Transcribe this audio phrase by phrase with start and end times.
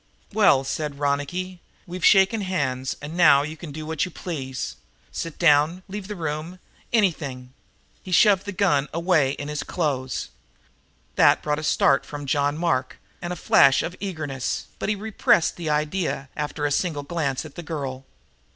[0.33, 4.77] "Well," said Ronicky, "we've shaken hands, and now you can do what you please!
[5.11, 6.57] Sit down, leave the room
[6.91, 7.53] anything."
[8.01, 10.29] He shoved his gun away in his clothes.
[11.17, 15.55] That brought a start from John Mark and a flash of eagerness, but he repressed
[15.55, 18.03] the idea, after a single glance at the girl.